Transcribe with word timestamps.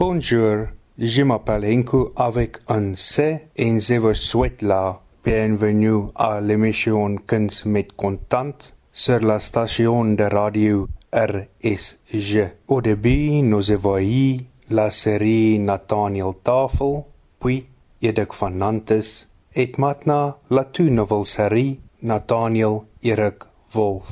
Bonjour, 0.00 0.68
je 0.96 1.22
m'appelle 1.22 1.66
Henko 1.66 2.14
avec 2.16 2.56
un 2.68 2.94
C 2.94 3.48
et 3.54 3.78
je 3.78 3.96
vous 3.96 4.14
souhaite 4.14 4.62
la 4.62 4.98
bienvenue 5.22 6.04
à 6.14 6.40
l'émission 6.40 7.16
Kunst 7.16 7.66
met 7.66 7.86
content 7.98 8.72
sur 8.90 9.20
la 9.20 9.38
station 9.38 10.06
de 10.14 10.24
radio 10.24 10.88
RSG. 11.12 12.48
Au 12.68 12.80
début, 12.80 13.42
nous 13.42 13.70
avons 13.72 13.98
eu 13.98 14.38
la 14.70 14.88
série 14.88 15.58
Nathaniel 15.58 16.32
Tafel, 16.42 17.04
puis 17.38 17.66
Edik 18.00 18.32
van 18.32 18.52
Nantes, 18.52 19.28
et 19.54 19.72
maintenant 19.76 20.38
la 20.48 20.64
toute 20.64 20.92
nouvelle 20.92 21.26
série 21.26 21.78
Nathaniel 22.00 22.84
Erik 23.04 23.42
Wolf. 23.74 24.08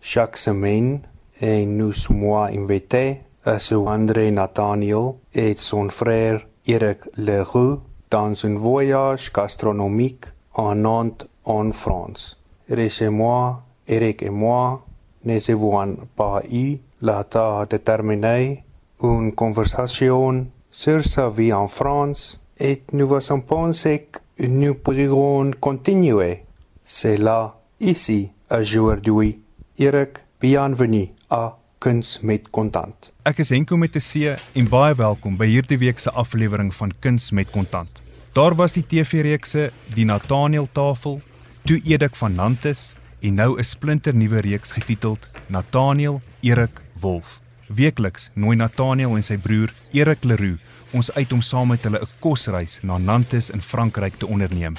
Chaque 0.00 0.36
semaine, 0.36 1.00
et 1.40 1.66
nous 1.66 1.92
sommes 1.92 2.32
invités 2.32 3.22
à 3.44 3.58
ce 3.58 3.74
André 3.74 4.30
Nathaniel 4.30 5.14
et 5.34 5.54
son 5.54 5.88
frère 5.88 6.46
Eric 6.66 6.98
Leroux 7.16 7.80
dans 8.10 8.44
un 8.44 8.54
voyage 8.54 9.32
gastronomique 9.32 10.26
en 10.54 10.74
Nantes, 10.76 11.26
en 11.44 11.72
France. 11.72 12.38
Laissez-moi, 12.68 13.62
Eric 13.88 14.22
et 14.22 14.30
moi, 14.30 14.84
nous 15.24 15.50
avons 15.50 15.96
pas 16.14 16.42
eu 16.50 16.76
la 17.00 17.24
tâche 17.24 17.68
de 17.70 17.78
terminer 17.78 18.64
une 19.02 19.32
conversation 19.32 20.46
sur 20.70 21.04
sa 21.04 21.28
vie 21.28 21.52
en 21.52 21.66
France 21.66 22.40
et 22.60 22.82
nous 22.92 23.12
avons 23.14 23.40
pensé 23.40 24.08
que 24.36 24.46
nous 24.46 24.74
pourrions 24.74 25.50
continuer. 25.60 26.44
C'est 26.84 27.16
là, 27.16 27.56
ici, 27.80 28.30
aujourd'hui. 28.50 29.40
Eric, 29.78 30.18
bienvenue 30.40 31.08
à 31.28 31.58
Kuns 31.82 32.20
met 32.22 32.44
Kontant. 32.54 33.08
Ek 33.26 33.40
is 33.42 33.48
Henko 33.50 33.74
met 33.76 33.96
'n 33.96 34.00
C 34.00 34.38
en 34.54 34.68
baie 34.70 34.94
welkom 34.94 35.36
by 35.36 35.46
hierdie 35.50 35.78
week 35.78 35.98
se 35.98 36.10
aflewering 36.10 36.70
van 36.74 36.92
Kuns 37.00 37.32
met 37.32 37.50
Kontant. 37.50 38.02
Daar 38.32 38.54
was 38.54 38.72
die 38.72 38.86
TV-reekse 38.86 39.72
Die 39.94 40.04
Nathaniel 40.04 40.68
Tafel, 40.72 41.20
toe 41.64 41.80
Edik 41.84 42.14
van 42.14 42.34
Nantes 42.34 42.94
en 43.20 43.34
nou 43.34 43.58
'n 43.58 43.64
splinternuwe 43.64 44.40
reeks 44.40 44.72
getiteld 44.72 45.32
Nathaniel 45.48 46.20
Erik 46.40 46.80
Wolf. 47.00 47.40
Weekliks 47.66 48.30
nooi 48.34 48.56
Nathaniel 48.56 49.16
en 49.16 49.22
sy 49.22 49.36
broer 49.36 49.72
Erik 49.92 50.24
Leroux 50.24 50.58
ons 50.92 51.12
uit 51.12 51.32
om 51.32 51.40
saam 51.40 51.68
met 51.68 51.82
hulle 51.82 51.98
'n 51.98 52.08
kosreis 52.20 52.78
na 52.82 52.98
Nantes 52.98 53.50
in 53.50 53.60
Frankryk 53.60 54.14
te 54.18 54.26
onderneem. 54.26 54.74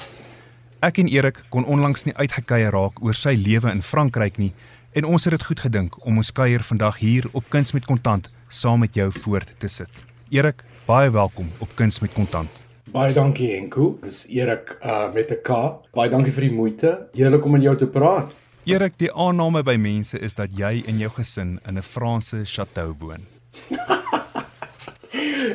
Ek 0.80 0.98
en 0.98 1.08
Erik 1.08 1.44
kon 1.48 1.64
onlangs 1.64 2.04
nie 2.04 2.14
uitgekyer 2.14 2.70
raak 2.70 3.02
oor 3.02 3.14
sy 3.14 3.34
lewe 3.34 3.70
in 3.70 3.82
Frankryk 3.82 4.36
nie 4.38 4.52
en 4.94 5.04
ons 5.04 5.24
het 5.24 5.34
dit 5.34 5.44
goed 5.44 5.60
gedink 5.60 5.96
om 6.06 6.20
ons 6.22 6.32
kuier 6.32 6.62
vandag 6.62 7.00
hier 7.02 7.26
op 7.32 7.48
Kuns 7.50 7.72
met 7.74 7.86
Kontant 7.86 8.30
saam 8.48 8.78
met 8.84 8.94
jou 8.94 9.08
voort 9.24 9.50
te 9.58 9.68
sit. 9.68 9.90
Erik, 10.30 10.62
baie 10.86 11.10
welkom 11.10 11.48
op 11.58 11.72
Kuns 11.74 11.98
met 12.00 12.12
Kontant. 12.14 12.62
Baie 12.94 13.12
dankie 13.14 13.50
Henko. 13.56 13.96
Dis 14.02 14.22
Erik 14.30 14.76
uh 14.86 15.10
met 15.14 15.30
'n 15.30 15.40
K. 15.42 15.50
Baie 15.98 16.10
dankie 16.10 16.32
vir 16.32 16.46
die 16.46 16.52
moeite. 16.54 17.08
Heerlik 17.12 17.44
om 17.44 17.50
met 17.50 17.62
jou 17.62 17.76
te 17.76 17.88
praat. 17.88 18.34
Erik, 18.64 18.92
die 18.98 19.12
aanname 19.12 19.62
by 19.62 19.74
mense 19.76 20.18
is 20.18 20.34
dat 20.34 20.54
jy 20.56 20.84
en 20.86 20.98
jou 20.98 21.10
gesin 21.10 21.60
in 21.68 21.78
'n 21.78 21.82
Franse 21.82 22.44
chateau 22.44 22.94
woon. 22.98 23.26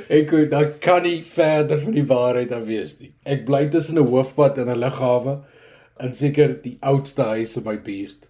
Ek 0.10 0.30
gou 0.30 0.48
dat 0.48 0.80
kan 0.80 1.04
nie 1.04 1.24
verder 1.24 1.80
van 1.80 1.92
die 1.92 2.06
waarheid 2.06 2.52
af 2.52 2.66
wees 2.66 3.00
nie. 3.00 3.14
Ek 3.24 3.46
bly 3.46 3.70
tussen 3.70 3.96
'n 3.96 4.08
hoofpad 4.08 4.58
en 4.58 4.70
'n 4.70 4.80
lughawe 4.80 5.40
in 6.00 6.14
seker 6.14 6.62
die 6.62 6.78
oudste 6.80 7.24
huis 7.24 7.58
in 7.58 7.64
my 7.64 7.78
buurt 7.78 8.29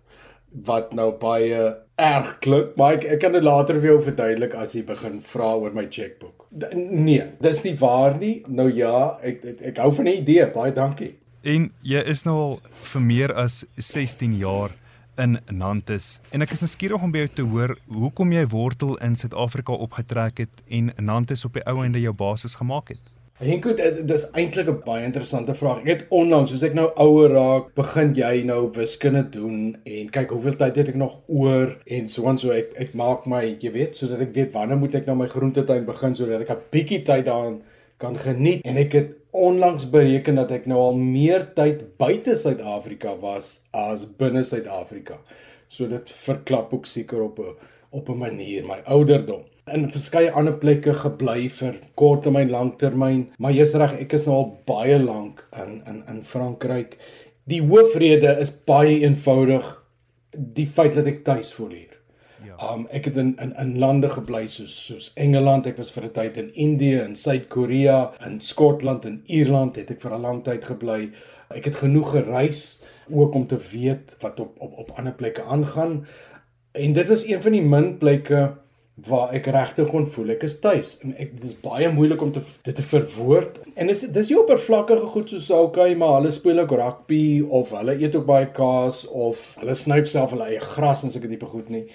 wat 0.65 0.93
nou 0.97 1.11
baie 1.19 1.75
erg 1.99 2.35
klink, 2.43 2.75
maar 2.79 2.97
ek 2.97 3.05
ek 3.15 3.21
kan 3.23 3.35
dit 3.35 3.43
later 3.43 3.79
vir 3.79 3.91
jou 3.93 4.01
verduidelik 4.07 4.55
as 4.55 4.75
jy 4.75 4.83
begin 4.87 5.19
vra 5.21 5.53
oor 5.59 5.75
my 5.75 5.85
chequeboek. 5.91 6.47
Nee, 6.73 7.23
dis 7.43 7.63
nie 7.65 7.75
waar 7.77 8.17
nie. 8.17 8.39
Nou 8.47 8.69
ja, 8.71 9.19
ek 9.21 9.43
ek, 9.45 9.63
ek 9.73 9.81
hou 9.83 9.91
van 9.99 10.09
die 10.09 10.19
idee. 10.21 10.47
Baie 10.53 10.73
dankie. 10.73 11.13
En 11.43 11.69
jy 11.85 12.03
is 12.11 12.25
nou 12.27 12.37
al 12.39 12.55
vir 12.91 13.03
meer 13.03 13.33
as 13.37 13.63
16 13.77 14.35
jaar 14.39 14.75
in 15.19 15.37
Nantes 15.51 16.19
en 16.31 16.43
ek 16.43 16.53
is 16.55 16.63
nuuskierig 16.63 17.03
om 17.03 17.11
by 17.11 17.25
jou 17.25 17.31
te 17.35 17.45
hoor 17.51 17.73
hoekom 17.91 18.31
jy 18.31 18.45
wortel 18.51 18.95
in 19.03 19.17
Suid-Afrika 19.19 19.75
opgetrek 19.75 20.43
het 20.45 20.61
en 20.67 20.93
Nantes 21.03 21.43
op 21.47 21.57
die 21.57 21.63
ou 21.67 21.81
einde 21.83 21.99
jou 21.99 22.13
basis 22.15 22.55
gemaak 22.59 22.93
het. 22.93 23.11
En 23.39 23.61
goed, 23.63 23.79
dis 24.07 24.23
eintlik 24.35 24.67
'n 24.67 24.81
baie 24.83 25.03
interessante 25.03 25.53
vraag. 25.55 25.77
Ek 25.79 25.87
het 25.87 26.05
onlangs, 26.09 26.51
soos 26.51 26.63
ek 26.63 26.73
nou 26.73 26.89
ouer 26.95 27.31
raak, 27.31 27.69
begin 27.73 28.11
jy 28.13 28.43
nou 28.43 28.69
wiskunde 28.75 29.29
doen 29.29 29.77
en 29.83 30.09
kyk 30.09 30.29
hoeveel 30.29 30.55
tyd 30.55 30.75
het 30.75 30.89
ek 30.89 30.95
nog 30.95 31.21
oor 31.27 31.77
en 31.85 32.07
so 32.07 32.27
en 32.27 32.37
so 32.37 32.51
ek 32.51 32.73
ek 32.75 32.93
maak 32.93 33.25
my, 33.25 33.55
jy 33.59 33.71
weet, 33.71 33.95
sodat 33.95 34.19
ek 34.19 34.33
weet 34.33 34.53
wanneer 34.53 34.77
moet 34.77 34.95
ek 34.95 35.05
nou 35.05 35.15
my 35.15 35.27
groentetuin 35.27 35.85
begin 35.85 36.15
sodat 36.15 36.41
ek 36.41 36.49
'n 36.49 36.67
bietjie 36.71 37.01
tyd 37.01 37.25
daarin 37.25 37.61
kan 37.97 38.15
geniet 38.15 38.65
en 38.65 38.77
ek 38.77 38.91
het 38.91 39.15
onlangs 39.31 39.89
bereken 39.89 40.35
dat 40.35 40.51
ek 40.51 40.65
nou 40.65 40.79
al 40.79 40.97
meer 40.97 41.47
tyd 41.55 41.97
buite 41.97 42.35
Suid-Afrika 42.35 43.15
was 43.21 43.63
as 43.71 44.05
binne 44.05 44.43
Suid-Afrika. 44.43 45.15
So 45.69 45.87
dit 45.87 46.09
verklap 46.09 46.73
ook 46.73 46.85
seker 46.85 47.21
op 47.21 47.39
'n 47.39 47.55
op 47.91 48.09
'n 48.09 48.17
manier 48.17 48.65
my 48.65 48.81
ouderdom. 48.85 49.43
In 49.73 49.91
verskeie 49.91 50.31
ander 50.31 50.55
plekke 50.57 50.93
gebly 50.93 51.49
vir 51.49 51.75
korttermyn, 51.99 52.49
langtermyn, 52.49 53.27
maar 53.37 53.53
jy's 53.53 53.75
reg, 53.77 53.97
ek 54.01 54.13
is 54.13 54.25
nou 54.25 54.35
al 54.35 54.49
baie 54.69 54.97
lank 55.01 55.43
in 55.63 55.81
in 55.89 56.03
in 56.09 56.23
Frankryk. 56.23 56.97
Die 57.49 57.61
hoofrede 57.61 58.37
is 58.39 58.51
baie 58.51 58.99
eenvoudig 59.01 59.67
die 60.31 60.67
feit 60.67 60.95
dat 60.97 61.07
ek 61.09 61.23
tuis 61.25 61.53
voel 61.57 61.71
hier. 61.73 61.95
Ja. 62.45 62.55
Um 62.71 62.85
ek 62.95 63.09
het 63.09 63.17
in 63.17 63.33
in 63.41 63.53
in 63.61 63.73
lande 63.79 64.09
gebly 64.09 64.45
soos 64.47 64.75
soos 64.87 65.11
Engeland, 65.19 65.67
ek 65.67 65.77
was 65.77 65.91
vir 65.91 66.05
'n 66.05 66.13
tyd 66.13 66.37
in 66.37 66.53
Indië 66.53 67.01
en 67.01 67.15
Suid-Korea, 67.15 68.13
in 68.25 68.39
Skotland 68.39 69.05
en 69.05 69.21
Ierland 69.25 69.75
het 69.75 69.91
ek 69.91 70.01
vir 70.01 70.13
'n 70.15 70.21
lang 70.21 70.43
tyd 70.43 70.65
gebly. 70.65 71.11
Ek 71.49 71.65
het 71.65 71.75
genoeg 71.75 72.11
gereis 72.11 72.83
ook 73.11 73.33
om 73.33 73.47
te 73.47 73.57
weet 73.71 74.15
wat 74.21 74.39
op 74.39 74.55
op 74.57 74.77
op 74.77 74.91
ander 74.91 75.13
plekke 75.13 75.43
aangaan. 75.43 76.05
En 76.71 76.93
dit 76.93 77.07
was 77.07 77.25
een 77.25 77.41
van 77.41 77.51
die 77.51 77.61
min 77.61 77.97
plekke 77.97 78.53
waar 79.07 79.33
ek 79.37 79.47
regtig 79.53 79.87
kon 79.91 80.07
voel 80.09 80.33
ek 80.35 80.43
is 80.47 80.57
tuis 80.59 80.95
en 81.03 81.15
ek 81.15 81.35
dit 81.37 81.47
is 81.49 81.57
baie 81.63 81.89
moeilik 81.93 82.21
om 82.25 82.31
te 82.35 82.43
dit 82.65 82.75
te 82.75 82.85
verwoord. 82.85 83.59
En 83.75 83.91
dis 83.91 84.05
dis 84.19 84.31
nie 84.31 84.39
oppervlakkige 84.41 85.11
goed 85.13 85.33
soos 85.33 85.49
okay, 85.55 85.95
maar 85.95 86.19
hulle 86.19 86.31
speel 86.35 86.63
ook 86.63 86.77
rugby 86.79 87.23
of 87.41 87.73
hulle 87.77 87.97
eet 88.01 88.15
ook 88.19 88.27
baie 88.29 88.49
kaas 88.55 89.05
of 89.07 89.53
hulle 89.61 89.75
snyp 89.75 90.09
self 90.09 90.35
hulle 90.35 90.49
eie 90.51 90.63
gras 90.63 91.03
en 91.03 91.13
sulke 91.13 91.31
tipe 91.31 91.49
goed 91.49 91.69
nie 91.73 91.85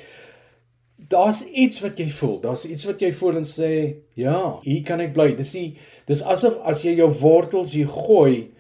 daar's 1.08 1.42
iets 1.52 1.80
wat 1.84 1.98
jy 2.00 2.08
voel. 2.08 2.38
Daar's 2.40 2.64
iets 2.64 2.84
wat 2.88 3.02
jy 3.02 3.10
voel 3.16 3.40
en 3.40 3.48
sê, 3.48 3.70
ja, 4.18 4.38
hier 4.64 4.84
kan 4.86 5.02
ek 5.04 5.14
bly. 5.16 5.32
Dis 5.36 5.52
die 5.56 5.68
dis 6.08 6.22
asof 6.24 6.58
as 6.68 6.84
jy 6.84 6.96
jou 6.98 7.08
wortels 7.20 7.74
hier 7.76 7.90
gooi, 7.90 8.50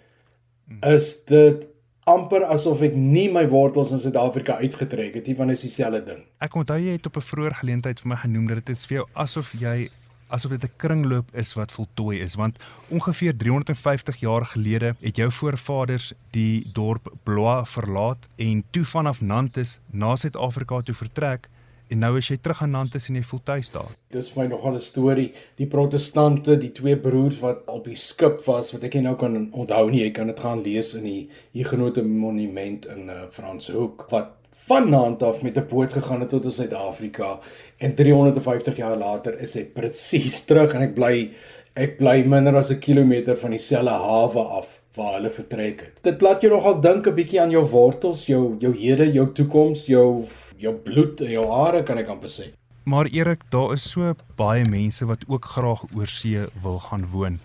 is 0.88 1.08
dit 1.28 1.64
amper 2.10 2.44
asof 2.52 2.82
ek 2.84 2.96
nie 2.96 3.28
my 3.32 3.46
wortels 3.48 3.92
in 3.94 4.00
Suid-Afrika 4.02 4.58
uitgetrek 4.60 5.14
het 5.14 5.26
nie, 5.26 5.36
want 5.38 5.52
dit 5.52 5.58
is 5.58 5.66
dieselfde 5.68 6.02
ding. 6.04 6.24
Ek 6.44 6.56
onthou 6.56 6.78
jy 6.78 6.96
het 6.98 7.06
op 7.06 7.16
'n 7.16 7.28
vroeë 7.30 7.54
geleentheid 7.60 8.00
vir 8.00 8.08
my 8.08 8.16
genoem 8.16 8.46
dat 8.48 8.64
dit 8.64 8.76
is 8.76 8.86
vir 8.86 8.96
jou 8.98 9.06
asof 9.14 9.52
jy 9.52 9.90
asof 10.28 10.50
dit 10.50 10.64
'n 10.64 10.76
kringloop 10.76 11.28
is 11.32 11.54
wat 11.54 11.72
voltooi 11.72 12.20
is 12.20 12.34
want 12.34 12.58
ongeveer 12.90 13.36
350 13.36 14.20
jaar 14.20 14.44
gelede 14.44 14.96
het 15.00 15.16
jou 15.16 15.30
voorvaders 15.30 16.12
die 16.30 16.66
dorp 16.72 17.12
Blois 17.22 17.68
verlaat 17.68 18.28
en 18.36 18.64
toe 18.70 18.84
vanaf 18.84 19.20
Nantes 19.20 19.80
na 19.90 20.16
Suid-Afrika 20.16 20.80
toe 20.80 20.94
vertrek 20.94 21.48
En 21.88 21.98
nou 21.98 22.16
as 22.16 22.28
jy 22.30 22.36
terug 22.40 22.62
aan 22.62 22.70
Nantes 22.70 23.08
en 23.08 23.18
jy 23.18 23.22
voel 23.22 23.40
tuis 23.44 23.70
daar. 23.70 23.90
Dis 24.10 24.30
vir 24.32 24.42
my 24.42 24.46
nogal 24.54 24.74
'n 24.74 24.80
storie. 24.80 25.32
Die 25.56 25.66
protestante, 25.66 26.56
die 26.56 26.72
twee 26.72 26.96
broers 26.96 27.40
wat 27.40 27.68
op 27.68 27.84
die 27.84 27.96
skip 27.96 28.40
was, 28.46 28.72
wat 28.72 28.84
ek 28.84 28.94
nou 28.94 29.16
kan 29.16 29.52
onthou 29.52 29.90
nie, 29.90 30.00
jy 30.00 30.10
kan 30.10 30.26
dit 30.26 30.40
gaan 30.40 30.62
lees 30.62 30.94
in 30.94 31.04
die 31.04 31.28
Huguenot 31.52 32.02
monument 32.02 32.86
in 32.86 33.08
uh, 33.08 33.26
Franshoek 33.30 34.06
wat 34.10 34.32
van 34.66 34.88
Nantes 34.90 35.28
af 35.28 35.42
met 35.42 35.56
'n 35.56 35.66
boot 35.68 35.92
gegaan 35.92 36.20
het 36.20 36.28
tot 36.28 36.44
in 36.44 36.52
Suid-Afrika 36.52 37.38
en 37.76 37.94
350 37.94 38.76
jaar 38.76 38.96
later 38.96 39.38
is 39.40 39.54
hy 39.54 39.64
presies 39.64 40.44
terug 40.44 40.74
en 40.74 40.82
ek 40.82 40.94
bly 40.94 41.30
ek 41.74 41.98
bly 41.98 42.22
minder 42.26 42.56
as 42.56 42.70
'n 42.70 42.78
kilometer 42.78 43.36
van 43.36 43.50
dieselfde 43.50 43.90
hawe 43.90 44.40
af 44.40 44.80
waar 44.94 45.14
hulle 45.16 45.30
vertrek 45.30 45.80
het. 45.80 46.02
Dit 46.02 46.22
laat 46.22 46.42
jou 46.42 46.52
nogal 46.52 46.80
dink 46.80 47.06
'n 47.06 47.14
bietjie 47.14 47.40
aan 47.40 47.50
jou 47.50 47.64
wortels, 47.64 48.26
jou 48.26 48.56
jou 48.60 48.72
hede, 48.76 49.12
jou 49.12 49.32
toekoms, 49.32 49.86
jou 49.86 50.26
jou 50.56 50.74
bloed 50.74 51.18
jou 51.18 51.46
hare 51.50 51.82
kan 51.82 51.98
ek 51.98 52.08
amper 52.08 52.30
sê. 52.30 52.52
Maar 52.84 53.06
Erik, 53.06 53.50
daar 53.50 53.72
is 53.72 53.90
so 53.90 54.14
baie 54.36 54.64
mense 54.70 55.06
wat 55.06 55.24
ook 55.28 55.44
graag 55.44 55.84
oor 55.96 56.06
see 56.06 56.46
wil 56.62 56.78
gaan 56.78 57.06
woon. 57.10 57.38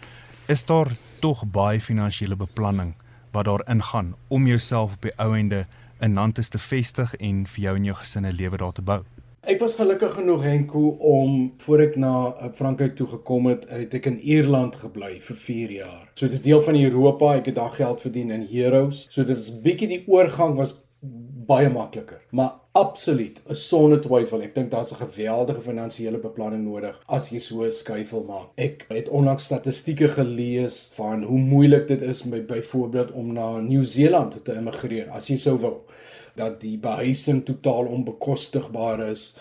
Is 0.48 0.66
daar 0.66 0.92
tog 1.22 1.46
baie 1.46 1.82
finansiële 1.82 2.36
beplanning 2.36 2.96
wat 3.32 3.46
daar 3.46 3.64
ingaan 3.70 4.16
om 4.28 4.48
jouself 4.48 4.94
op 4.94 5.02
die 5.02 5.14
ou 5.18 5.38
ende 5.38 5.66
in 6.02 6.14
Nantes 6.14 6.50
te 6.50 6.60
vestig 6.60 7.16
en 7.16 7.46
vir 7.46 7.64
jou 7.64 7.76
en 7.76 7.86
jou 7.86 7.96
gesin 7.96 8.26
'n 8.26 8.36
lewe 8.36 8.58
daar 8.58 8.74
te 8.74 8.82
bou? 8.82 9.04
Ek 9.48 9.62
was 9.62 9.78
gelukkig 9.80 10.14
genoeg 10.14 10.42
Henko 10.44 10.82
om 11.00 11.54
voor 11.64 11.80
ek 11.86 11.94
na 11.96 12.14
eh, 12.28 12.50
Frankryk 12.54 12.98
toe 13.00 13.08
gekom 13.08 13.46
het, 13.48 13.64
het 13.72 13.94
ek 13.96 14.10
in 14.12 14.18
Ierland 14.20 14.76
gebly 14.76 15.14
vir 15.24 15.38
4 15.40 15.72
jaar. 15.78 16.10
So 16.20 16.28
dit 16.28 16.36
is 16.36 16.44
deel 16.44 16.60
van 16.66 16.76
Europa, 16.76 17.30
ek 17.40 17.48
het 17.52 17.56
daar 17.56 17.72
geld 17.72 18.04
verdien 18.04 18.34
in 18.36 18.44
euros. 18.52 19.06
So 19.08 19.24
dit 19.24 19.40
was 19.40 19.54
bietjie 19.64 19.88
die 19.94 20.02
oorgang 20.12 20.58
was 20.60 20.76
baie 21.50 21.70
makliker. 21.74 22.22
Maar 22.30 22.52
absoluut, 22.78 23.40
'n 23.50 23.56
sonder 23.56 24.02
twyfel, 24.02 24.42
ek 24.42 24.56
dink 24.56 24.72
daar's 24.72 24.92
'n 24.92 25.02
geweldige 25.06 25.62
finansiële 25.62 26.18
beplanning 26.18 26.64
nodig 26.64 27.00
as 27.08 27.30
jy 27.30 27.40
so 27.40 27.64
'n 27.64 27.72
skuif 27.72 28.12
wil 28.12 28.24
maak. 28.24 28.48
Ek 28.56 28.86
het 28.90 29.10
onlangs 29.10 29.44
statistieke 29.44 30.08
gelees 30.08 30.90
van 30.94 31.24
hoe 31.24 31.40
moeilik 31.40 31.88
dit 31.88 32.02
is 32.02 32.24
met 32.24 32.48
byvoorbeeld 32.48 33.12
om 33.12 33.34
na 33.34 33.60
Nieu-Seeland 33.60 34.44
te 34.46 34.54
immigreer 34.54 35.10
as 35.10 35.28
jy 35.28 35.36
sou 35.36 35.60
wil 35.60 35.86
dat 36.36 36.62
die 36.62 36.78
behuising 36.78 37.46
totaal 37.46 37.86
onbekostigbaar 37.86 39.00
is. 39.10 39.36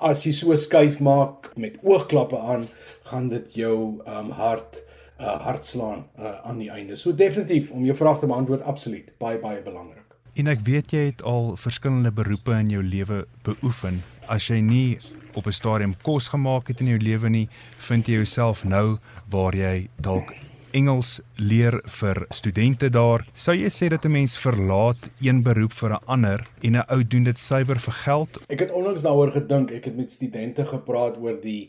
As 0.00 0.24
jy 0.24 0.32
so 0.32 0.54
skuif 0.54 1.00
maak 1.00 1.50
met 1.56 1.78
oogklappe 1.82 2.38
aan, 2.38 2.64
gaan 3.02 3.28
dit 3.28 3.54
jou 3.54 4.00
um 4.06 4.30
hart 4.30 4.84
uh, 5.20 5.40
hartslaan 5.44 6.06
uh, 6.18 6.40
aan 6.48 6.58
die 6.58 6.70
einde. 6.70 6.96
So 6.96 7.14
definitief 7.14 7.70
om 7.70 7.84
jou 7.84 7.96
vraag 7.96 8.18
te 8.18 8.26
beantwoord, 8.26 8.62
absoluut, 8.62 9.12
baie 9.18 9.38
baie 9.38 9.62
belangrik. 9.62 9.99
En 10.40 10.48
ek 10.48 10.62
weet 10.64 10.92
jy 10.94 11.00
het 11.10 11.22
al 11.28 11.50
verskillende 11.60 12.08
beroepe 12.16 12.54
in 12.56 12.70
jou 12.72 12.80
lewe 12.80 13.24
beoefen. 13.44 13.98
As 14.32 14.46
jy 14.48 14.60
nie 14.64 14.98
op 15.36 15.46
'n 15.46 15.52
stadium 15.52 15.94
kos 16.02 16.28
gemaak 16.32 16.68
het 16.68 16.80
in 16.80 16.86
jou 16.86 16.98
lewe 16.98 17.28
nie, 17.28 17.48
vind 17.76 18.06
jy 18.06 18.14
jouself 18.14 18.64
nou 18.64 18.96
waar 19.28 19.54
jy 19.54 19.88
dalk 20.00 20.32
Engels 20.72 21.20
leer 21.36 21.82
vir 21.84 22.26
studente 22.30 22.88
daar. 22.88 23.26
Sou 23.34 23.54
jy 23.54 23.68
sê 23.68 23.88
dat 23.88 24.04
'n 24.04 24.12
mens 24.12 24.38
verlaat 24.38 25.10
een 25.20 25.42
beroep 25.42 25.72
vir 25.72 25.90
'n 25.90 26.04
ander 26.06 26.46
en 26.62 26.76
'n 26.76 26.84
ou 26.88 27.04
doen 27.04 27.24
dit 27.24 27.38
suiwer 27.38 27.78
vir 27.78 27.92
geld? 27.92 28.38
Ek 28.48 28.60
het 28.60 28.72
onlangs 28.72 29.02
daaroor 29.02 29.32
gedink. 29.32 29.70
Ek 29.70 29.84
het 29.84 29.96
met 29.96 30.10
studente 30.10 30.64
gepraat 30.64 31.18
oor 31.18 31.40
die 31.40 31.68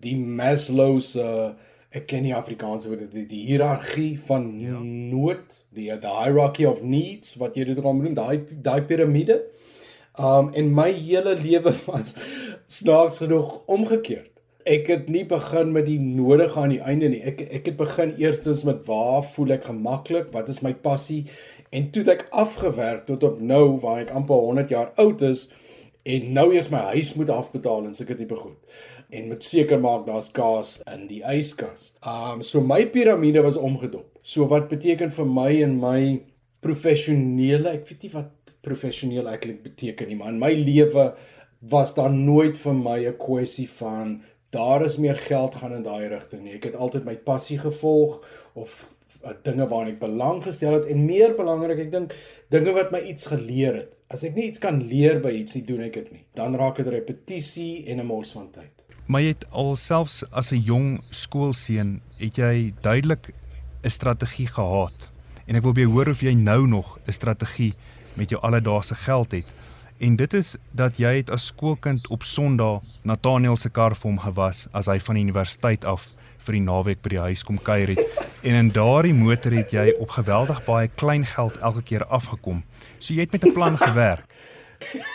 die 0.00 0.16
Maslow 0.16 1.00
se 1.00 1.18
uh, 1.20 1.50
ek 1.92 2.06
ken 2.08 2.24
nie 2.24 2.34
Afrikaans 2.34 2.86
woorde 2.88 3.06
die, 3.12 3.26
die 3.28 3.42
hiërargie 3.50 4.16
van 4.26 4.48
ja. 4.60 4.78
nood, 4.80 5.58
die 5.76 5.90
the 5.92 6.12
hierarchy 6.22 6.64
of 6.68 6.82
needs 6.82 7.36
wat 7.40 7.56
jy 7.56 7.68
dit 7.68 7.80
ook 7.80 7.88
al 7.90 7.98
noem, 7.98 8.16
daai 8.16 8.44
daai 8.64 8.82
piramide. 8.88 9.42
Um 10.16 10.52
en 10.56 10.72
my 10.76 10.90
hele 10.92 11.36
lewe 11.40 11.74
was 11.88 12.16
snaaks 12.72 13.20
genoeg 13.22 13.58
omgekeerd. 13.66 14.30
Ek 14.68 14.86
het 14.92 15.08
nie 15.10 15.24
begin 15.26 15.72
met 15.74 15.88
die 15.88 15.98
nodige 16.00 16.60
aan 16.62 16.72
die 16.72 16.82
einde 16.86 17.10
nie. 17.12 17.22
Ek 17.26 17.42
ek 17.48 17.72
het 17.72 17.80
begin 17.80 18.14
eerstens 18.22 18.62
met 18.68 18.84
waar 18.86 19.24
voel 19.34 19.56
ek 19.58 19.66
gemaklik? 19.68 20.30
Wat 20.32 20.48
is 20.48 20.62
my 20.64 20.72
passie? 20.72 21.26
En 21.74 21.90
toe 21.90 22.04
het 22.06 22.14
ek 22.14 22.28
afgewerk 22.44 23.04
tot 23.08 23.24
op 23.26 23.40
nou 23.40 23.80
waar 23.82 24.04
ek 24.04 24.14
amper 24.16 24.46
100 24.48 24.72
jaar 24.72 24.92
oud 25.02 25.24
is 25.28 25.50
en 26.02 26.32
nou 26.34 26.48
eers 26.54 26.70
my 26.72 26.80
huis 26.92 27.12
moet 27.14 27.30
afbetaal 27.30 27.84
en 27.86 27.94
sulke 27.94 28.16
tipe 28.18 28.36
goed 28.36 28.78
en 29.12 29.28
moet 29.28 29.44
seker 29.44 29.80
maak 29.80 30.06
daar's 30.06 30.30
kaas 30.32 30.78
in 30.92 31.06
die 31.10 31.20
yskas. 31.20 31.92
Um 32.00 32.42
so 32.42 32.62
my 32.64 32.86
piramide 32.94 33.42
was 33.44 33.60
omgedop. 33.60 34.08
So 34.22 34.48
wat 34.48 34.70
beteken 34.72 35.12
vir 35.12 35.28
my 35.28 35.50
en 35.66 35.76
my 35.82 36.00
professionele, 36.62 37.74
ek 37.76 37.88
weet 37.90 38.06
nie 38.06 38.12
wat 38.14 38.54
professioneel 38.62 39.28
eintlik 39.28 39.62
beteken 39.64 40.08
nie, 40.08 40.16
maar 40.16 40.30
in 40.32 40.40
my 40.42 40.52
lewe 40.54 41.10
was 41.72 41.94
daar 41.94 42.12
nooit 42.12 42.56
vir 42.58 42.74
my 42.74 42.98
'n 43.06 43.18
kwessie 43.18 43.68
van 43.68 44.22
daar 44.50 44.84
is 44.84 44.98
meer 44.98 45.18
geld 45.18 45.54
gaan 45.54 45.72
in 45.72 45.82
daai 45.82 46.08
rigting 46.08 46.42
nie. 46.42 46.54
Ek 46.54 46.64
het 46.64 46.76
altyd 46.76 47.04
my 47.04 47.16
passie 47.16 47.58
gevolg 47.58 48.20
of 48.54 48.94
uh, 49.24 49.32
dinge 49.42 49.68
waarna 49.68 49.94
ek 49.94 50.00
belang 50.00 50.42
gestel 50.44 50.74
het 50.74 50.86
en 50.92 51.06
meer 51.06 51.34
belangrik, 51.38 51.78
ek 51.86 51.92
dink 51.92 52.16
dinge 52.52 52.74
wat 52.76 52.92
my 52.92 53.00
iets 53.00 53.26
geleer 53.32 53.74
het. 53.74 53.96
As 54.12 54.24
ek 54.28 54.36
nie 54.36 54.50
iets 54.50 54.60
kan 54.62 54.82
leer 54.82 55.22
by 55.24 55.32
iets 55.38 55.56
nie, 55.56 55.64
doen 55.64 55.80
ek 55.86 55.96
dit 56.00 56.12
nie. 56.12 56.24
Dan 56.36 56.56
raak 56.60 56.76
dit 56.76 56.88
repetisie 56.92 57.84
en 57.86 58.00
'n 58.00 58.06
mors 58.06 58.32
van 58.32 58.50
tyd. 58.52 58.72
Maar 59.12 59.20
jy 59.26 59.32
het 59.34 59.42
alselfs 59.50 60.22
as 60.32 60.52
'n 60.52 60.62
jong 60.64 60.86
skoolseun 61.04 62.00
het 62.16 62.36
jy 62.36 62.72
duidelik 62.80 63.34
'n 63.84 63.90
strategie 63.90 64.46
gehad. 64.46 65.12
En 65.46 65.56
ek 65.56 65.62
wil 65.62 65.72
by 65.72 65.84
hoor 65.84 66.08
of 66.08 66.20
jy 66.20 66.32
nou 66.32 66.66
nog 66.66 66.98
'n 67.06 67.12
strategie 67.12 67.74
met 68.14 68.30
jou 68.30 68.40
alledaagse 68.40 68.94
geld 68.94 69.32
het. 69.32 69.52
En 69.98 70.16
dit 70.16 70.34
is 70.34 70.56
dat 70.70 70.96
jy 70.96 71.16
het 71.16 71.30
as 71.30 71.46
skoolkind 71.46 72.08
op 72.08 72.22
Sondag 72.22 72.80
Nathaniel 73.02 73.56
se 73.56 73.68
kar 73.68 73.94
vir 73.94 74.10
hom 74.10 74.18
gewas 74.18 74.68
as 74.72 74.86
hy 74.86 74.98
van 75.00 75.14
die 75.14 75.24
universiteit 75.24 75.84
af 75.84 76.08
vir 76.38 76.52
die 76.52 76.62
naweek 76.62 77.02
by 77.02 77.08
die 77.08 77.18
huis 77.18 77.44
kom 77.44 77.58
kuier 77.62 77.88
het. 77.88 78.28
En 78.42 78.54
in 78.54 78.68
daardie 78.68 79.14
motor 79.14 79.52
het 79.52 79.70
jy 79.70 79.94
op 79.98 80.08
geweldig 80.08 80.64
baie 80.64 80.88
klein 80.88 81.26
geld 81.26 81.58
elke 81.58 81.82
keer 81.82 82.04
afgekom. 82.04 82.62
So 82.98 83.14
jy 83.14 83.20
het 83.20 83.32
met 83.32 83.44
'n 83.44 83.52
plan 83.52 83.78
gewerk 83.78 84.24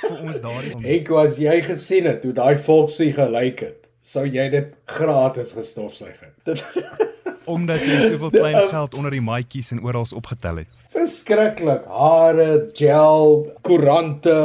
vir 0.02 0.18
ons 0.22 0.42
daardie 0.42 0.86
Ek 0.86 1.08
was 1.08 1.38
jy 1.38 1.62
gesien 1.62 2.06
het 2.06 2.24
hoe 2.24 2.34
daai 2.34 2.58
volksie 2.58 3.14
gelyk 3.14 3.60
het. 3.60 3.87
Sou 4.07 4.24
jy 4.24 4.45
dit 4.54 4.71
gratis 4.88 5.50
gestofsuig 5.57 6.15
het? 6.21 6.36
Dit 6.48 6.62
omdat 7.51 7.83
jy 7.83 7.98
soveel 8.04 8.31
klein 8.31 8.69
geld 8.71 8.95
onder 9.00 9.12
die 9.12 9.24
maatjies 9.24 9.71
en 9.71 9.81
oral 9.83 10.07
opgetel 10.15 10.62
het. 10.62 10.75
Verskriklik. 10.92 11.86
Hare, 11.92 12.48
gel, 12.75 13.36
koerante, 13.68 14.38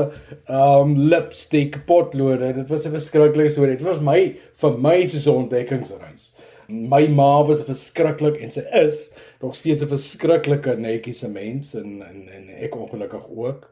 um 0.46 0.94
lipstick, 1.10 1.80
potlode. 1.86 2.52
Dit 2.58 2.70
was 2.70 2.86
'n 2.86 2.94
verskriklike 2.94 3.50
storie. 3.50 3.76
Dit 3.76 3.86
was 3.86 4.00
my 4.00 4.34
vir 4.62 4.78
my 4.78 5.06
soos 5.06 5.26
'n 5.26 5.46
ontdekkingsreis. 5.46 6.32
My 6.68 7.06
ma 7.08 7.42
was 7.42 7.62
verskriklik 7.62 8.42
en 8.42 8.50
sy 8.50 8.62
is 8.72 9.14
nog 9.42 9.54
steeds 9.54 9.82
'n 9.82 9.88
verskriklike 9.88 10.76
netjiese 10.76 11.28
mens 11.28 11.74
en 11.74 12.02
en 12.08 12.28
en 12.36 12.48
ek 12.48 12.76
ongelukkig 12.76 13.26
ook. 13.36 13.68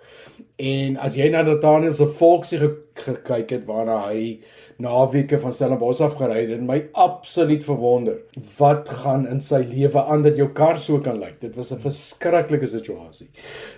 En 0.56 0.96
as 0.96 1.14
jy 1.14 1.28
na 1.28 1.42
Nathaniel 1.42 1.92
se 1.92 2.06
volksie 2.06 2.58
gekyk 2.94 3.50
het 3.50 3.64
waarna 3.64 4.08
hy 4.08 4.40
naweke 4.80 5.38
van 5.40 5.52
Stellenbosch 5.52 6.00
af 6.04 6.16
gery 6.18 6.46
het, 6.48 6.60
my 6.64 6.78
absoluut 6.92 7.64
verwonder. 7.64 8.18
Wat 8.58 8.88
gaan 9.02 9.26
in 9.28 9.40
sy 9.44 9.60
lewe 9.68 10.02
aan 10.02 10.24
dat 10.24 10.36
jou 10.40 10.48
kar 10.56 10.78
so 10.80 11.00
kan 11.04 11.20
lyk? 11.20 11.38
Dit 11.40 11.56
was 11.56 11.72
'n 11.72 11.80
verskriklike 11.80 12.66
situasie. 12.66 13.28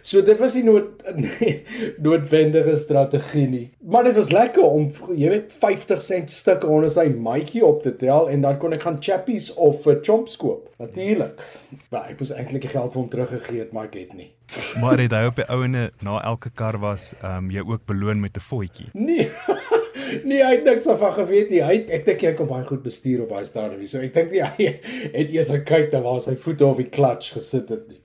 So 0.03 0.23
dit 0.23 0.39
was 0.39 0.55
nie 0.55 0.65
nood 0.65 1.03
nee, 1.25 1.63
noodwendige 1.99 2.77
strategie 2.77 3.49
nie. 3.49 3.71
Maar 3.81 4.05
dit 4.05 4.15
was 4.15 4.31
lekker 4.31 4.63
om 4.63 4.89
jy 5.15 5.29
weet 5.29 5.53
50 5.53 6.01
sent 6.01 6.31
stukke 6.31 6.67
onder 6.67 6.91
sy 6.91 7.09
maatjie 7.09 7.65
op 7.65 7.83
te 7.83 7.97
tel 7.97 8.29
en 8.29 8.41
dan 8.41 8.59
kon 8.59 8.73
ek 8.73 8.83
gaan 8.83 9.01
chappies 9.01 9.55
of 9.55 9.87
uh, 9.87 9.99
chomps 10.03 10.37
koop. 10.37 10.69
Natuurlik. 10.79 11.43
Maar 11.91 12.11
ek 12.11 12.21
moes 12.23 12.33
eintlik 12.33 12.63
die 12.63 12.73
geld 12.73 12.93
vir 12.93 13.01
hom 13.01 13.09
teruggegee 13.13 13.59
het, 13.59 13.73
maar 13.73 13.85
ek 13.91 13.95
het 13.95 14.15
nie. 14.15 14.31
Maar 14.83 14.99
het 14.99 15.13
hy 15.13 15.25
op 15.29 15.37
die 15.37 15.49
ouene 15.49 15.91
na 16.01 16.21
elke 16.25 16.51
kar 16.51 16.79
was, 16.79 17.13
ehm 17.21 17.47
um, 17.47 17.51
jy 17.51 17.65
ook 17.67 17.87
beloon 17.87 18.21
met 18.21 18.37
'n 18.37 18.41
voetjie? 18.41 18.89
Nee. 18.93 19.31
Nee, 20.25 20.43
hy 20.45 20.51
het 20.59 20.65
niks 20.65 20.87
af 20.87 20.99
van 20.99 21.15
geweet 21.17 21.51
nie. 21.51 21.63
Hy 21.65 21.77
ek 21.89 22.05
dink 22.05 22.21
hy 22.21 22.33
kom 22.37 22.49
baie 22.51 22.67
goed 22.69 22.83
bestuur 22.85 23.23
op 23.23 23.31
daai 23.33 23.47
stadium. 23.49 23.87
So 23.89 23.99
ek 24.05 24.13
dink 24.15 24.31
nie 24.33 24.43
hy 24.43 24.67
het 25.19 25.33
eers 25.33 25.49
gekyk 25.49 25.93
na 25.93 26.03
waar 26.05 26.21
sy 26.21 26.35
voete 26.37 26.67
op 26.67 26.77
die 26.77 26.91
klats 26.93 27.31
gesit 27.33 27.69
het 27.73 27.89
nie. 27.89 28.01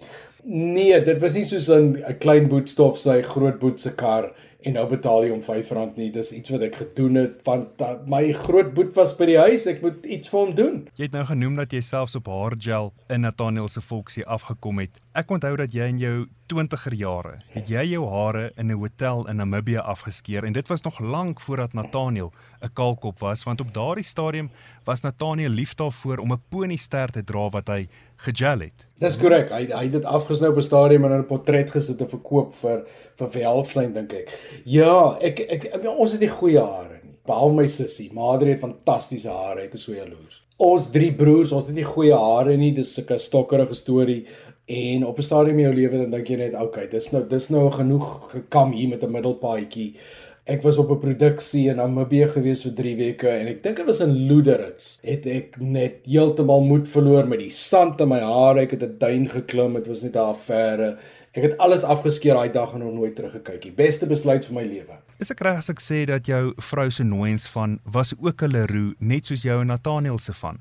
Nee, 0.48 1.02
dit 1.04 1.20
was 1.20 1.36
nie 1.36 1.46
soos 1.46 1.68
'n 1.70 2.16
klein 2.24 2.48
boetstof 2.48 2.98
sy 2.98 3.22
groot 3.22 3.60
boet 3.60 3.80
se 3.80 3.92
kar 3.92 4.32
en 4.68 4.76
nou 4.78 4.86
betaal 4.92 5.26
jy 5.26 5.32
hom 5.34 5.44
R5 5.44 5.98
nie. 5.98 6.10
Dis 6.14 6.34
iets 6.36 6.52
wat 6.54 6.66
ek 6.68 6.80
gedoen 6.82 7.20
het 7.22 7.42
want 7.48 7.82
uh, 7.84 7.96
my 8.10 8.24
groot 8.46 8.74
boet 8.76 8.94
was 8.98 9.16
by 9.18 9.30
die 9.32 9.40
huis. 9.40 9.68
Ek 9.70 9.84
moet 9.86 10.06
iets 10.06 10.32
vir 10.32 10.40
hom 10.42 10.56
doen. 10.58 10.80
Jy 11.00 11.10
het 11.10 11.18
nou 11.18 11.26
genoem 11.30 11.60
dat 11.62 11.76
jy 11.76 11.82
selfs 11.86 12.18
op 12.20 12.30
haar 12.32 12.58
gel 12.60 12.92
in 13.14 13.24
Nathaniel 13.26 13.70
se 13.72 13.84
volksie 13.84 14.26
afgekom 14.26 14.84
het. 14.84 15.00
Ek 15.18 15.32
onthou 15.34 15.56
dat 15.60 15.76
jy 15.76 15.88
in 15.94 16.02
jou 16.04 16.18
20er 16.54 16.94
jare 16.96 17.38
het 17.54 17.70
jy 17.70 17.84
jou 17.92 18.06
hare 18.10 18.52
in 18.58 18.72
'n 18.72 18.80
hotel 18.80 19.28
in 19.30 19.38
Namibië 19.38 19.78
afgeskeer 19.78 20.44
en 20.44 20.54
dit 20.54 20.68
was 20.68 20.82
nog 20.82 21.00
lank 21.00 21.42
voordat 21.42 21.74
Nathaniel 21.74 22.32
'n 22.62 22.74
kaalkop 22.74 23.20
was 23.20 23.44
want 23.44 23.62
op 23.62 23.74
daardie 23.74 24.06
stadium 24.06 24.50
was 24.84 25.02
Nathaniel 25.02 25.50
lief 25.50 25.76
daarvoor 25.76 26.18
om 26.18 26.32
'n 26.32 26.42
ponyster 26.50 27.10
te 27.10 27.24
dra 27.24 27.50
wat 27.50 27.68
hy 27.68 27.88
gegel 28.16 28.60
het. 28.60 28.88
Dis 29.00 29.18
korrek. 29.18 29.50
Hy 29.50 29.68
hy 29.72 29.84
het 29.84 29.92
dit 29.92 30.06
afgesnou 30.06 30.52
op 30.52 30.58
'n 30.58 30.62
stadium 30.62 31.06
en 31.06 31.12
'n 31.12 31.26
portret 31.26 31.72
gesit 31.72 32.02
en 32.02 32.10
verkoop 32.10 32.54
vir 32.56 32.86
vir 33.18 33.30
welsyn 33.30 33.94
dink 33.94 34.14
ek. 34.14 34.62
Ja, 34.66 35.18
ek 35.22 35.40
ek, 35.40 35.64
ek 35.66 35.86
ons 35.98 36.12
het 36.12 36.22
nie 36.22 36.30
goeie 36.30 36.60
hare 36.60 37.00
nie. 37.04 37.16
Behalwe 37.26 37.56
my 37.56 37.68
sussie, 37.68 38.14
Madre 38.14 38.50
het 38.50 38.60
fantastiese 38.60 39.30
hare. 39.30 39.62
Ek 39.62 39.74
is 39.74 39.84
so 39.84 39.94
jaloers. 39.94 40.44
Ons 40.58 40.90
drie 40.90 41.12
broers, 41.14 41.52
ons 41.52 41.66
het 41.66 41.76
nie 41.76 41.84
goeie 41.84 42.16
hare 42.16 42.58
nie. 42.58 42.72
Dis 42.72 42.98
'n 43.00 43.20
stokkerige 43.20 43.76
storie. 43.76 44.26
En 44.68 45.06
op 45.06 45.18
'n 45.18 45.22
stadium 45.22 45.60
in 45.60 45.64
jou 45.64 45.76
lewe 45.76 45.98
dan 45.98 46.10
dink 46.12 46.28
jy 46.28 46.36
net, 46.36 46.54
okay, 46.60 46.88
dis 46.88 47.12
nou 47.12 47.28
dis 47.28 47.50
nou 47.50 47.72
genoeg 47.72 48.32
gekam 48.32 48.72
hier 48.72 48.88
met 48.88 49.04
'n 49.04 49.12
middelpaadjie. 49.12 49.96
Ek 50.44 50.62
was 50.62 50.78
op 50.78 50.92
'n 50.92 51.00
produksie 51.00 51.70
in 51.70 51.76
Namibië 51.76 52.28
gewees 52.28 52.62
vir 52.62 52.74
3 52.74 52.96
weke 52.96 53.30
en 53.30 53.48
ek 53.48 53.64
dink 53.64 53.78
dit 53.78 53.86
was 53.86 54.00
in 54.00 54.28
Luderitz. 54.28 55.00
Het 55.04 55.26
ek 55.26 55.60
net 55.60 55.94
heeltemal 56.06 56.62
moed 56.62 56.88
verloor 56.88 57.28
met 57.28 57.40
die 57.40 57.50
sand 57.50 58.02
in 58.02 58.08
my 58.08 58.20
hare. 58.20 58.60
Ek 58.60 58.72
het 58.72 58.84
'n 58.84 58.98
duin 58.98 59.30
geklim. 59.30 59.74
Dit 59.74 59.88
was 59.88 60.02
net 60.02 60.16
'n 60.16 60.20
affære. 60.20 60.98
Ek 61.34 61.44
het 61.44 61.58
alles 61.58 61.84
afgeskeer 61.84 62.34
daai 62.34 62.52
dag 62.52 62.74
en 62.74 62.80
nooit 62.80 63.16
teruggekyk 63.16 63.64
nie. 63.64 63.74
Beste 63.74 64.06
besluit 64.06 64.46
vir 64.46 64.56
my 64.56 64.64
lewe. 64.64 65.00
Is 65.20 65.32
ek 65.32 65.40
reg 65.40 65.58
as 65.58 65.70
ek 65.70 65.80
sê 65.80 66.06
dat 66.06 66.26
jou 66.26 66.54
vrou 66.58 66.90
se 66.92 67.04
nooiens 67.04 67.48
van 67.48 67.80
was 67.84 68.14
ook 68.20 68.42
'n 68.42 68.52
Leroux 68.52 68.96
net 69.00 69.28
soos 69.28 69.42
jou 69.42 69.62
en 69.62 69.68
Nathaniel 69.68 70.18
se 70.20 70.34
van? 70.34 70.58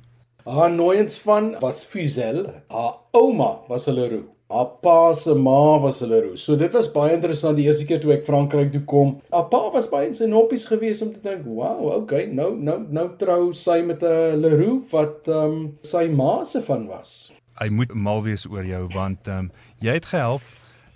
Haar 0.46 0.70
nooiens 0.70 1.18
van 1.18 1.56
was 1.58 1.84
Fuzel. 1.84 2.44
Haar 2.68 2.94
ouma 3.10 3.58
was 3.66 3.86
Leroux. 3.86 4.28
Haar 4.46 4.68
pa 4.80 5.12
se 5.12 5.34
ma 5.34 5.78
was 5.78 6.00
'n 6.02 6.08
Leroux. 6.08 6.44
So 6.44 6.56
dit 6.56 6.72
was 6.72 6.92
baie 6.92 7.14
interessant 7.14 7.56
die 7.56 7.66
eerste 7.66 7.84
keer 7.84 8.00
toe 8.00 8.12
ek 8.12 8.24
Frankryk 8.24 8.70
toe 8.72 8.84
kom. 8.84 9.20
Haar 9.30 9.48
pa 9.50 9.70
was 9.72 9.88
baie 9.88 10.06
in 10.06 10.14
sy 10.14 10.26
noppies 10.26 10.66
gewees 10.66 11.02
om 11.02 11.12
te 11.12 11.20
dink, 11.22 11.44
"Wow, 11.44 11.96
okay, 11.96 12.24
nou 12.26 12.54
nou 12.56 12.78
nou 12.88 13.08
trou 13.16 13.52
sy 13.52 13.82
met 13.82 14.02
'n 14.02 14.40
Leroux 14.40 14.90
wat 14.90 15.28
ehm 15.28 15.36
um, 15.36 15.78
sy 15.82 16.06
ma 16.06 16.44
se 16.44 16.62
van 16.62 16.86
was." 16.86 17.32
Hy 17.58 17.68
moet 17.68 17.94
mal 17.94 18.22
wees 18.22 18.46
oor 18.46 18.64
jou 18.64 18.86
want 18.94 19.26
ehm 19.26 19.38
um, 19.38 19.50
jy 19.80 19.92
het 19.92 20.04
gehelp 20.04 20.42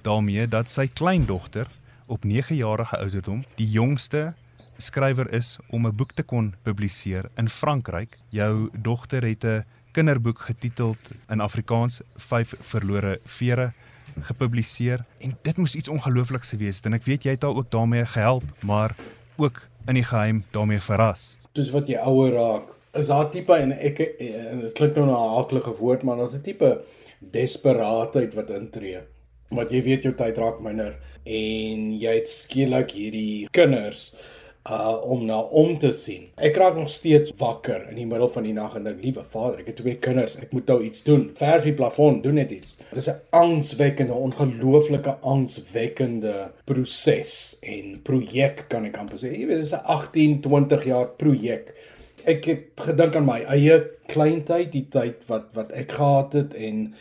daarmee 0.03 0.47
dat 0.47 0.71
sy 0.71 0.87
kleindogter 0.87 1.67
op 2.07 2.25
9 2.25 2.57
jarige 2.57 2.99
ouderdom 2.99 3.43
die 3.57 3.71
jongste 3.71 4.35
skrywer 4.81 5.29
is 5.33 5.59
om 5.71 5.87
'n 5.87 5.97
boek 5.97 6.13
te 6.13 6.23
kon 6.23 6.55
publiseer 6.63 7.31
in 7.37 7.49
Frankryk. 7.49 8.19
Jou 8.31 8.71
dogter 8.73 9.23
het 9.23 9.45
'n 9.45 9.65
kinderboek 9.93 10.39
getiteld 10.41 10.99
in 11.29 11.41
Afrikaans 11.41 12.01
5 12.17 12.55
verlore 12.61 13.19
vere 13.25 13.73
gepubliseer 14.21 15.05
en 15.19 15.37
dit 15.43 15.57
moes 15.57 15.75
iets 15.75 15.89
ongeloofliks 15.89 16.51
gewees 16.55 16.77
het 16.77 16.87
en 16.87 16.99
ek 16.99 17.05
weet 17.05 17.25
jy 17.25 17.35
het 17.37 17.43
haar 17.43 17.57
ook 17.57 17.71
daarmee 17.71 18.05
gehelp, 18.05 18.45
maar 18.67 18.95
ook 19.37 19.63
in 19.89 19.95
die 19.95 20.05
geheim 20.05 20.45
daarmee 20.51 20.81
verras. 20.81 21.39
Soos 21.57 21.71
wat 21.75 21.89
jy 21.89 21.99
ouer 21.99 22.35
raak, 22.37 22.75
is 22.99 23.07
daar 23.11 23.31
tipe 23.31 23.55
en 23.55 23.73
ek 23.73 24.01
en 24.01 24.65
dit 24.67 24.75
klink 24.79 24.97
nou 24.97 25.07
na 25.07 25.19
'n 25.19 25.37
hakelike 25.37 25.77
woord, 25.79 26.03
maar 26.03 26.17
daar's 26.17 26.35
'n 26.35 26.43
tipe 26.43 26.83
desperaatheid 27.21 28.35
wat 28.35 28.51
intree. 28.51 29.01
Want 29.51 29.71
jy 29.71 29.83
weet 29.83 30.03
jou 30.03 30.15
tyd 30.15 30.39
raak 30.39 30.61
minder 30.61 30.97
en 31.25 31.99
jy 31.99 32.15
het 32.15 32.29
skielik 32.29 32.91
hierdie 32.91 33.49
kinders 33.51 34.15
uh 34.69 35.11
om 35.13 35.25
na 35.25 35.39
om 35.41 35.79
te 35.79 35.93
sien. 35.97 36.27
Ek 36.37 36.57
raak 36.61 36.77
nog 36.77 36.91
steeds 36.93 37.33
wakker 37.41 37.87
in 37.89 37.97
die 37.97 38.07
middel 38.07 38.29
van 38.29 38.45
die 38.45 38.53
nag 38.53 38.75
en 38.77 38.85
dink, 38.85 39.01
liewe 39.05 39.25
Vader, 39.33 39.63
ek 39.63 39.71
het 39.73 39.79
twee 39.81 39.97
kinders, 40.05 40.37
ek 40.43 40.53
moet 40.53 40.69
nou 40.69 40.83
iets 40.85 41.05
doen. 41.07 41.31
Verf 41.39 41.65
die 41.65 41.77
plafon, 41.77 42.21
doen 42.25 42.37
net 42.37 42.53
iets. 42.53 42.77
Dit 42.91 43.01
is 43.01 43.09
'n 43.09 43.21
angswekkende, 43.31 44.13
ongelooflike 44.13 45.17
angswekkende 45.23 46.51
proses 46.65 47.59
en 47.63 48.01
projek 48.03 48.67
kan 48.69 48.85
ek 48.85 48.99
amper 48.99 49.17
sê. 49.17 49.33
Jy 49.33 49.47
weet, 49.47 49.63
dit 49.65 49.73
is 49.73 49.73
'n 49.73 49.87
18, 49.87 50.41
20 50.41 50.85
jaar 50.85 51.09
projek. 51.09 51.73
Ek 52.25 52.45
het 52.45 52.65
gedink 52.77 53.17
aan 53.17 53.25
my 53.25 53.41
eie 53.49 53.81
kleintyd, 54.07 54.73
die 54.73 54.89
tyd 54.91 55.25
wat 55.27 55.55
wat 55.55 55.73
ek 55.73 55.93
gehad 55.93 56.33
het 56.33 56.55
en 56.55 56.95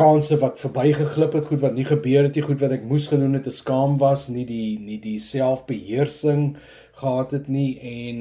kanse 0.00 0.38
wat 0.40 0.60
verbygeglip 0.60 1.38
het, 1.38 1.46
goed 1.52 1.62
wat 1.64 1.76
nie 1.76 1.86
gebeur 1.88 2.26
het 2.26 2.36
nie, 2.36 2.44
goed 2.46 2.60
wat 2.64 2.76
ek 2.76 2.84
moes 2.88 3.08
gedoen 3.12 3.36
het, 3.38 3.46
te 3.46 3.54
skaam 3.54 3.98
was, 4.00 4.28
nie 4.32 4.46
die 4.48 4.78
nie 4.80 5.00
die 5.02 5.18
selfbeheersing 5.22 6.54
gehad 7.00 7.30
het 7.30 7.46
nie 7.48 7.78
en 7.80 8.18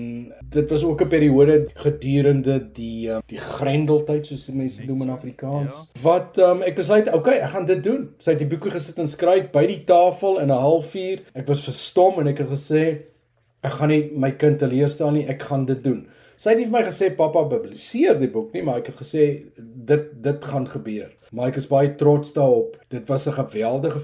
dit 0.53 0.69
was 0.71 0.83
ook 0.83 1.01
'n 1.01 1.07
periode 1.07 1.55
gedurende 1.74 2.55
die 2.74 3.09
um, 3.09 3.21
die 3.25 3.38
grendeltyd 3.38 4.25
soos 4.25 4.45
die 4.45 4.55
mense 4.55 4.86
noem 4.86 5.01
in 5.01 5.09
Afrikaans. 5.09 5.75
Ja. 5.75 6.01
Wat 6.01 6.38
um, 6.38 6.62
ek 6.62 6.75
besluit, 6.75 7.13
okay, 7.13 7.38
ek 7.38 7.50
gaan 7.50 7.65
dit 7.65 7.83
doen. 7.83 8.09
Sy 8.17 8.31
het 8.31 8.39
die 8.39 8.48
boeke 8.48 8.71
gesit 8.71 9.00
en 9.00 9.07
skryf 9.07 9.51
by 9.51 9.65
die 9.67 9.83
tafel 9.83 10.39
in 10.39 10.48
'n 10.48 10.63
halfuur. 10.63 11.21
Ek 11.33 11.48
was 11.48 11.63
verstom 11.63 12.19
en 12.19 12.27
ek 12.27 12.38
het 12.38 12.50
gesê 12.50 12.83
ek 13.62 13.71
gaan 13.71 13.89
nie 13.89 14.12
my 14.15 14.31
kind 14.31 14.59
teleurstel 14.59 15.12
nie, 15.12 15.27
ek 15.27 15.41
gaan 15.41 15.65
dit 15.65 15.83
doen. 15.83 16.07
Sy 16.39 16.53
het 16.53 16.62
nie 16.62 16.69
vir 16.69 16.75
my 16.77 16.81
gesê 16.88 17.10
pappa 17.12 17.41
publiseer 17.51 18.15
die 18.15 18.29
boek 18.31 18.53
nie, 18.55 18.62
maar 18.63 18.77
ek 18.79 18.93
het 18.93 19.00
gesê 19.01 19.24
dit 19.60 20.03
dit 20.24 20.46
gaan 20.48 20.67
gebeur. 20.72 21.10
Maar 21.36 21.51
ek 21.51 21.58
is 21.60 21.67
baie 21.67 21.89
trots 22.00 22.31
daarop. 22.38 22.77
Dit 22.93 23.10
was 23.12 23.27
'n 23.27 23.36
geweldige 23.36 24.00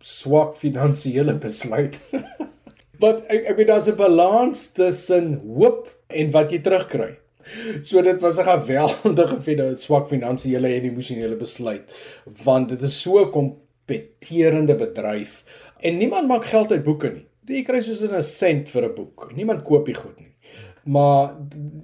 swak 0.00 0.56
finansiële 0.56 1.34
besluit. 1.46 1.98
Wat 3.04 3.28
ek 3.28 3.50
ek 3.52 3.56
weet 3.58 3.68
daar's 3.68 3.88
'n 3.92 3.96
balans 3.96 4.72
tussen 4.72 5.34
hoop 5.44 5.92
en 6.08 6.30
wat 6.30 6.50
jy 6.50 6.60
terugkry. 6.64 7.18
So 7.82 8.00
dit 8.00 8.20
was 8.20 8.38
'n 8.38 8.48
geweldige 8.48 9.74
swak 9.84 10.08
finansiële 10.08 10.68
en 10.68 10.84
emosionele 10.84 11.36
besluit 11.36 11.84
want 12.44 12.68
dit 12.68 12.82
is 12.82 13.00
so 13.02 13.20
'n 13.20 13.30
kompeterende 13.30 14.76
bedryf 14.76 15.44
en 15.80 15.98
niemand 15.98 16.28
maak 16.28 16.44
geld 16.44 16.72
uit 16.72 16.84
boeke 16.84 17.12
nie. 17.12 17.26
Jy 17.44 17.62
kry 17.62 17.80
soos 17.80 18.00
'n 18.00 18.22
sent 18.22 18.68
vir 18.68 18.88
'n 18.88 18.94
boek. 18.94 19.32
Niemand 19.36 19.62
koop 19.62 19.84
die 19.84 19.94
goed 19.94 20.16
nie 20.20 20.35
maar 20.86 21.34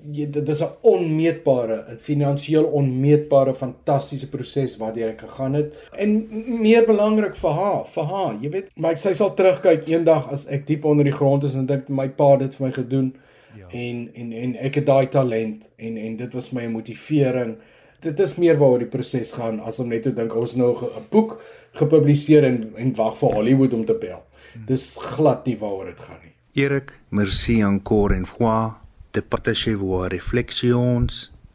dit 0.04 0.48
is 0.48 0.62
'n 0.62 0.70
onmeetbare 0.80 1.74
en 1.74 1.98
finansiëel 1.98 2.64
onmeetbare 2.64 3.54
fantastiese 3.54 4.28
proses 4.28 4.76
waardeur 4.76 5.08
ek 5.08 5.20
gegaan 5.20 5.54
het. 5.54 5.88
En 5.96 6.28
meer 6.60 6.86
belangrik 6.86 7.36
vir 7.36 7.50
haar 7.50 7.86
vir 7.86 8.04
haar 8.04 8.34
jy 8.40 8.50
weet. 8.50 8.70
Maar 8.76 8.96
sy 8.96 9.12
sal 9.12 9.34
terugkyk 9.34 9.88
eendag 9.88 10.30
as 10.30 10.46
ek 10.46 10.66
diep 10.66 10.84
onder 10.84 11.04
die 11.04 11.12
grond 11.12 11.44
is 11.44 11.54
en 11.54 11.66
dink 11.66 11.88
my 11.88 12.08
pa 12.08 12.30
het 12.30 12.38
dit 12.38 12.54
vir 12.54 12.66
my 12.66 12.72
gedoen. 12.72 13.14
Ja. 13.56 13.66
en 13.68 14.10
en 14.14 14.32
en 14.32 14.56
ek 14.56 14.74
het 14.74 14.86
daai 14.86 15.08
talent 15.08 15.70
en 15.76 15.96
en 15.96 16.16
dit 16.16 16.32
was 16.32 16.50
my 16.50 16.66
motivering. 16.66 17.56
Dit 18.00 18.20
is 18.20 18.36
meer 18.36 18.58
waaroor 18.58 18.78
die 18.78 18.88
proses 18.88 19.32
gaan 19.32 19.60
as 19.60 19.78
om 19.80 19.88
net 19.88 20.02
te 20.02 20.12
dink 20.12 20.34
ons 20.34 20.54
nou 20.54 20.76
'n 20.76 21.06
boek 21.10 21.42
gepubliseer 21.72 22.44
en 22.44 22.72
en 22.76 22.94
wag 22.94 23.18
vir 23.18 23.32
Hollywood 23.32 23.74
om 23.74 23.84
te 23.84 23.94
bel. 23.94 24.24
Hmm. 24.52 24.64
dis 24.66 24.96
glad 24.96 25.46
nie 25.46 25.58
waaroor 25.58 25.84
dit 25.84 26.00
gaan 26.00 26.18
nie. 26.22 26.32
Erik, 26.64 27.00
merci 27.08 27.62
encore 27.62 28.14
une 28.14 28.26
fois 28.26 28.81
de 29.12 29.20
partager 29.20 29.74
vos 29.74 30.08
réflexions 30.08 31.06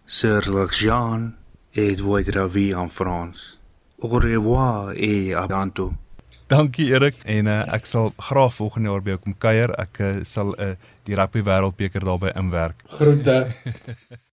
sur 0.06 0.42
l'argent 0.50 1.32
et 1.74 1.96
votre 1.96 2.48
vie 2.48 2.74
en 2.74 2.90
France. 2.90 3.60
Au 4.00 4.08
revoir 4.08 4.92
et 4.96 5.34
à 5.34 5.48
bientôt. 5.48 5.94
Dankie 6.48 6.92
Erik 6.94 7.18
en 7.28 7.50
uh, 7.52 7.64
ek 7.76 7.90
sal 7.90 8.14
graag 8.16 8.54
volgende 8.56 8.88
jaar 8.88 9.02
by 9.04 9.12
jou 9.12 9.20
kom 9.26 9.34
kuier. 9.36 9.74
Ek 9.84 10.00
uh, 10.00 10.14
sal 10.24 10.54
uh, 10.64 10.76
die 11.10 11.18
rugby 11.20 11.44
wêreldbeker 11.44 12.06
daarby 12.08 12.32
inwerk. 12.40 12.86
Groete. 13.00 13.42